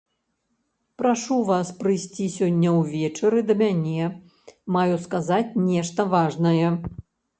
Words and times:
Прашу 1.01 1.35
вас 1.49 1.67
прыйсці 1.81 2.25
сёння 2.37 2.69
ўвечары 2.79 3.39
да 3.49 3.57
мяне, 3.61 4.09
маю 4.79 4.95
сказаць 5.07 5.47
нешта 5.71 5.99
важнае. 6.19 6.67